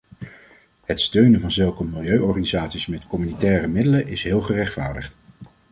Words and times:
Het 0.85 0.99
steunen 1.01 1.39
van 1.39 1.51
zulke 1.51 1.83
milieuorganisaties 1.83 2.87
met 2.87 3.07
communautaire 3.07 3.67
middelen 3.67 4.07
is 4.07 4.23
heel 4.23 4.41
gerechtvaardigd. 4.41 5.17